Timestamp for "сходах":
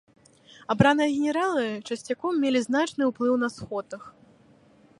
3.57-4.01